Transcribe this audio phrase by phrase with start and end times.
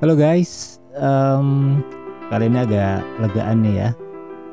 [0.00, 1.76] Halo guys, um,
[2.32, 3.88] kali ini agak legaan nih ya.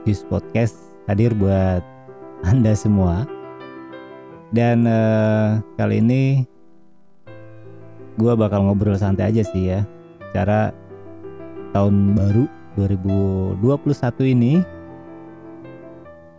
[0.04, 0.76] This podcast
[1.08, 1.80] hadir buat
[2.44, 3.24] anda semua.
[4.52, 6.44] Dan uh, kali ini
[8.20, 9.88] gue bakal ngobrol santai aja sih ya.
[10.36, 10.76] Cara
[11.72, 12.44] tahun baru
[12.76, 14.60] 2021 ini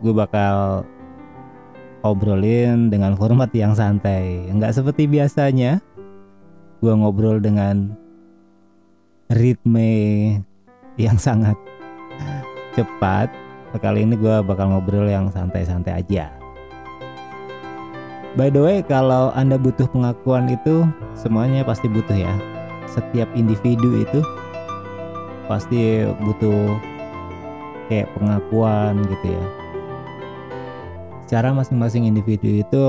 [0.05, 0.85] gue bakal
[2.05, 4.53] obrolin dengan format yang santai.
[4.53, 5.81] Nggak seperti biasanya.
[6.85, 7.97] Gue ngobrol dengan
[9.29, 9.93] ritme
[10.97, 11.55] yang sangat
[12.73, 13.29] cepat.
[13.79, 16.33] Kali ini gue bakal ngobrol yang santai-santai aja.
[18.35, 22.33] By the way, kalau Anda butuh pengakuan itu semuanya pasti butuh ya.
[22.89, 24.25] Setiap individu itu
[25.47, 26.81] pasti butuh
[27.93, 29.45] kayak pengakuan gitu ya.
[31.29, 32.87] Secara masing-masing individu itu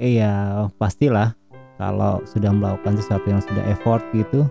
[0.00, 1.36] iya pastilah
[1.74, 4.46] kalau sudah melakukan sesuatu yang sudah effort gitu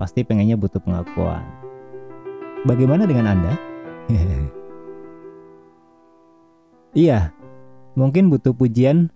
[0.00, 1.44] pasti pengennya butuh pengakuan.
[2.66, 3.54] Bagaimana dengan anda?
[6.92, 7.32] Iya
[7.96, 9.08] mungkin butuh pujian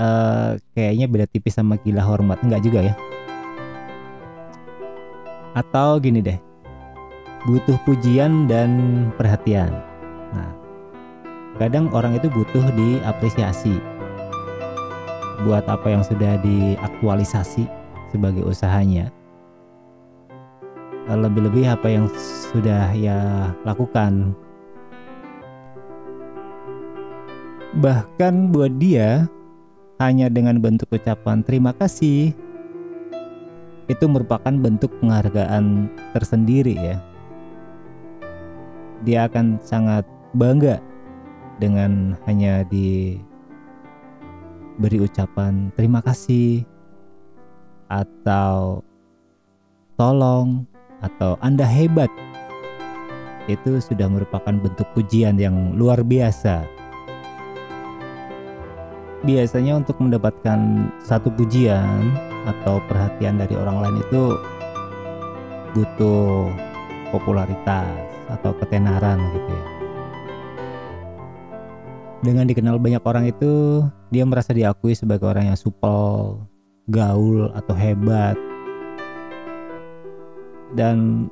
[0.00, 2.40] uh, kayaknya beda tipis sama gila hormat.
[2.40, 2.94] Enggak juga ya?
[5.52, 6.40] Atau gini deh
[7.44, 8.72] butuh pujian dan
[9.20, 9.76] perhatian.
[10.32, 10.48] Nah
[11.60, 13.99] kadang orang itu butuh diapresiasi
[15.44, 17.64] buat apa yang sudah diaktualisasi
[18.12, 19.08] sebagai usahanya.
[21.10, 22.06] Lebih-lebih apa yang
[22.54, 24.36] sudah ya lakukan.
[27.80, 29.26] Bahkan buat dia
[30.02, 32.34] hanya dengan bentuk ucapan terima kasih
[33.90, 36.96] itu merupakan bentuk penghargaan tersendiri ya.
[39.02, 40.78] Dia akan sangat bangga
[41.58, 43.18] dengan hanya di
[44.80, 46.64] beri ucapan terima kasih
[47.92, 48.80] atau
[50.00, 50.64] tolong
[51.04, 52.08] atau Anda hebat
[53.44, 56.64] itu sudah merupakan bentuk pujian yang luar biasa.
[59.20, 62.14] Biasanya untuk mendapatkan satu pujian
[62.48, 64.24] atau perhatian dari orang lain itu
[65.76, 66.48] butuh
[67.12, 67.90] popularitas
[68.32, 69.79] atau ketenaran gitu ya
[72.20, 76.44] dengan dikenal banyak orang itu dia merasa diakui sebagai orang yang supel,
[76.92, 78.36] gaul atau hebat.
[80.76, 81.26] Dan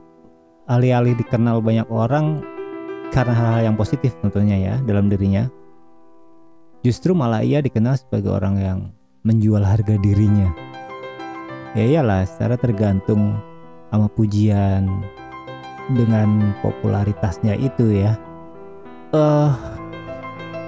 [0.66, 2.42] alih-alih dikenal banyak orang
[3.14, 5.46] karena hal-hal yang positif tentunya ya dalam dirinya.
[6.82, 8.78] Justru malah ia dikenal sebagai orang yang
[9.26, 10.48] menjual harga dirinya.
[11.76, 13.36] Ya iyalah, secara tergantung
[13.92, 14.88] sama pujian
[15.92, 18.16] dengan popularitasnya itu ya.
[19.12, 19.77] Eh uh,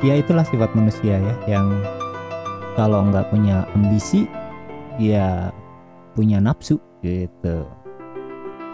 [0.00, 1.68] ya itulah sifat manusia ya yang
[2.76, 4.24] kalau nggak punya ambisi
[4.96, 5.52] ya
[6.16, 7.68] punya nafsu gitu.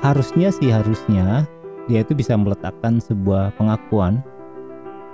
[0.03, 1.47] Harusnya sih harusnya
[1.91, 4.23] dia itu bisa meletakkan sebuah pengakuan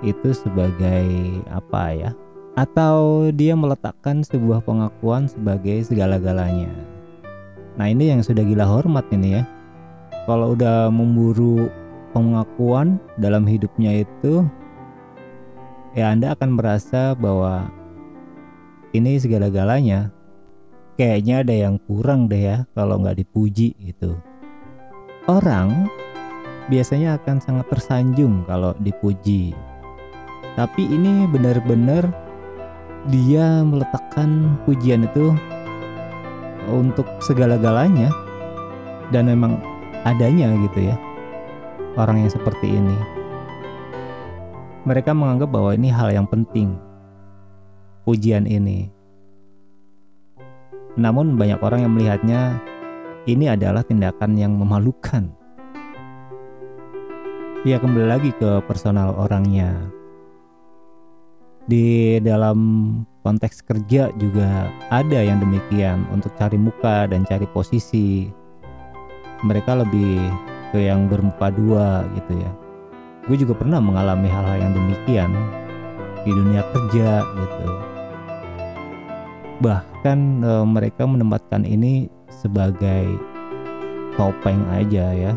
[0.02, 1.06] itu sebagai
[1.48, 2.10] apa ya
[2.52, 6.68] atau dia meletakkan sebuah pengakuan sebagai segala-galanya.
[7.80, 9.42] Nah ini yang sudah gila hormat ini ya.
[10.28, 11.72] Kalau udah memburu
[12.12, 14.44] pengakuan dalam hidupnya itu
[15.92, 17.68] ya Anda akan merasa bahwa
[18.96, 20.12] ini segala-galanya
[20.96, 24.16] kayaknya ada yang kurang deh ya kalau nggak dipuji gitu.
[25.28, 25.88] Orang
[26.68, 29.56] biasanya akan sangat tersanjung kalau dipuji.
[30.52, 32.12] Tapi ini benar-benar
[33.08, 35.32] dia meletakkan pujian itu
[36.68, 38.12] untuk segala-galanya
[39.10, 39.58] dan memang
[40.04, 40.96] adanya gitu ya.
[41.96, 43.21] Orang yang seperti ini.
[44.82, 46.74] Mereka menganggap bahwa ini hal yang penting,
[48.02, 48.90] pujian ini.
[50.98, 52.58] Namun, banyak orang yang melihatnya
[53.30, 55.30] ini adalah tindakan yang memalukan.
[57.62, 59.70] Ya, kembali lagi ke personal orangnya.
[61.70, 62.58] Di dalam
[63.22, 68.26] konteks kerja juga ada yang demikian untuk cari muka dan cari posisi.
[69.46, 70.26] Mereka lebih
[70.74, 72.61] ke yang bermuka dua gitu ya
[73.30, 75.30] gue juga pernah mengalami hal-hal yang demikian
[76.26, 77.66] di dunia kerja gitu.
[79.62, 83.06] Bahkan e, mereka menempatkan ini sebagai
[84.18, 85.32] topeng aja ya.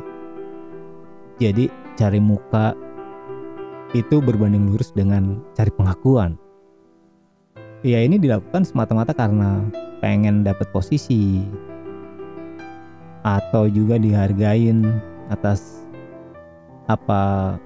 [1.38, 2.74] Jadi cari muka
[3.94, 6.36] itu berbanding lurus dengan cari pengakuan.
[7.86, 9.62] Ya ini dilakukan semata-mata karena
[10.02, 11.46] pengen dapat posisi
[13.22, 15.86] atau juga dihargain atas
[16.86, 17.58] apa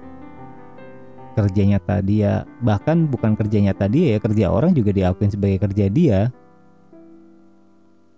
[1.40, 5.88] kerja nyata dia bahkan bukan kerja nyata dia ya kerja orang juga diakuin sebagai kerja
[5.88, 6.18] dia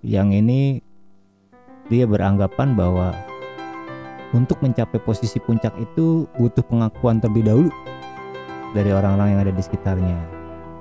[0.02, 0.82] yang ini
[1.86, 3.14] dia beranggapan bahwa
[4.32, 7.70] untuk mencapai posisi puncak itu butuh pengakuan terlebih dahulu
[8.72, 10.16] dari orang-orang yang ada di sekitarnya.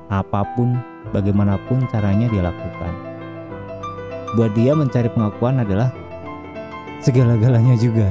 [0.07, 0.79] Apa pun,
[1.11, 2.93] bagaimanapun caranya dia lakukan.
[4.39, 5.91] Buat dia mencari pengakuan adalah
[7.03, 8.07] segala-galanya juga.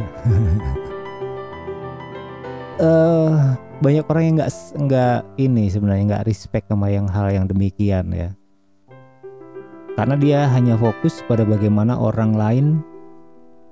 [2.80, 8.12] uh, banyak orang yang nggak nggak ini sebenarnya nggak respect sama yang hal yang demikian
[8.12, 8.30] ya.
[9.96, 12.66] Karena dia hanya fokus pada bagaimana orang lain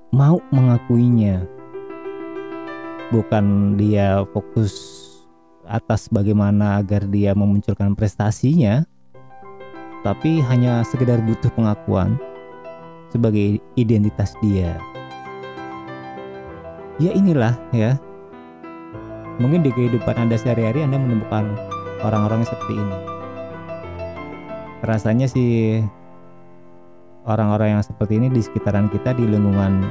[0.09, 1.45] mau mengakuinya.
[3.13, 4.73] Bukan dia fokus
[5.69, 8.85] atas bagaimana agar dia memunculkan prestasinya
[10.01, 12.17] tapi hanya sekedar butuh pengakuan
[13.13, 14.73] sebagai identitas dia.
[16.97, 18.01] Ya inilah ya
[19.39, 21.55] mungkin di kehidupan anda sehari-hari anda menemukan
[22.03, 22.97] orang-orang seperti ini.
[24.83, 25.83] Rasanya sih
[27.23, 29.83] orang-orang yang seperti ini di sekitaran kita di lingkungan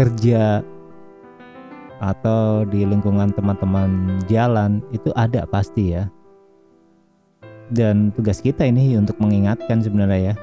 [0.00, 0.64] kerja
[1.98, 6.08] atau di lingkungan teman-teman jalan itu ada pasti ya.
[7.68, 10.34] Dan tugas kita ini untuk mengingatkan sebenarnya ya.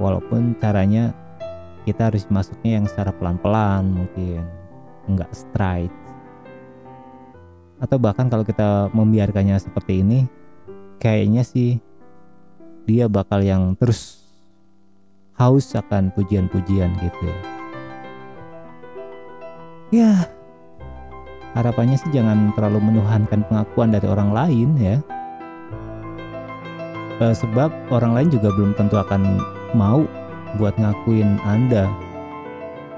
[0.00, 1.12] Walaupun caranya
[1.84, 4.48] kita harus masuknya yang secara pelan-pelan mungkin
[5.04, 5.92] enggak straight
[7.82, 10.30] atau bahkan kalau kita membiarkannya seperti ini
[11.02, 11.82] kayaknya sih
[12.84, 14.24] dia bakal yang terus
[15.34, 17.38] haus akan pujian-pujian gitu ya.
[19.94, 20.12] Ya,
[21.54, 24.96] harapannya sih jangan terlalu menuhankan pengakuan dari orang lain ya.
[27.22, 29.38] E, sebab orang lain juga belum tentu akan
[29.70, 30.02] mau
[30.58, 31.86] buat ngakuin Anda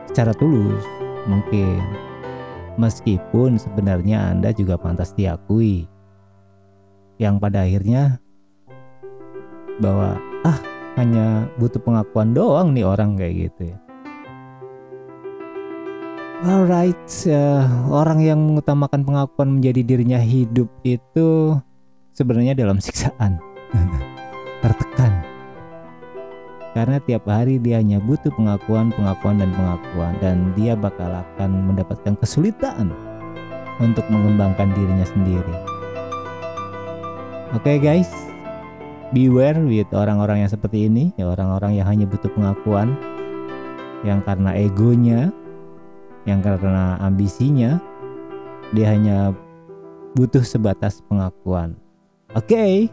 [0.09, 0.85] secara tulus
[1.29, 2.06] mungkin.
[2.77, 5.89] Meskipun sebenarnya Anda juga pantas diakui.
[7.17, 8.21] Yang pada akhirnya
[9.81, 10.59] bahwa ah
[11.01, 13.79] hanya butuh pengakuan doang nih orang kayak gitu ya.
[16.45, 21.57] Alright, uh, orang yang mengutamakan pengakuan menjadi dirinya hidup itu
[22.13, 23.41] sebenarnya dalam siksaan,
[24.61, 25.16] tertekan.
[26.77, 32.21] Karena tiap hari dia hanya butuh pengakuan, pengakuan, dan pengakuan, dan dia bakal akan mendapatkan
[32.21, 32.93] kesulitan
[33.81, 35.57] untuk mengembangkan dirinya sendiri.
[37.57, 38.13] Oke okay guys,
[39.15, 42.99] beware with orang-orang yang seperti ini ya orang-orang yang hanya butuh pengakuan
[44.03, 45.31] yang karena egonya
[46.27, 47.79] yang karena ambisinya
[48.75, 49.31] dia hanya
[50.19, 51.79] butuh sebatas pengakuan
[52.35, 52.91] oke okay.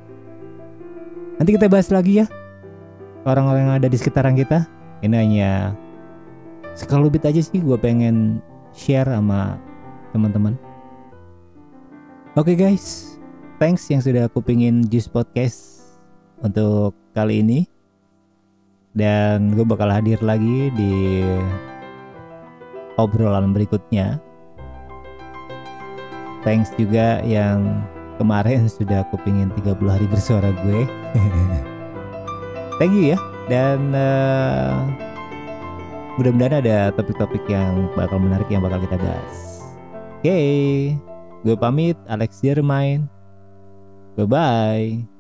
[1.42, 2.26] nanti kita bahas lagi ya
[3.24, 4.68] orang-orang yang ada di sekitaran kita?
[5.04, 5.52] Ini hanya
[6.76, 8.40] sekelubit aja sih gue pengen
[8.76, 9.60] share sama
[10.16, 10.56] teman-teman.
[12.34, 13.18] Oke okay guys.
[13.62, 15.88] Thanks yang sudah aku pingin Juice Podcast
[16.42, 17.60] untuk kali ini.
[18.94, 21.26] Dan gue bakal hadir lagi di
[22.98, 24.22] obrolan berikutnya.
[26.46, 27.82] Thanks juga yang
[28.22, 30.86] kemarin sudah aku pingin 30 hari bersuara gue
[32.84, 33.20] thank you ya.
[33.48, 34.76] Dan uh,
[36.20, 39.64] mudah-mudahan ada topik-topik yang bakal menarik yang bakal kita bahas.
[40.20, 40.28] Oke.
[40.28, 40.52] Okay.
[41.44, 43.04] gue pamit Alex Jermain
[44.16, 45.13] bye bye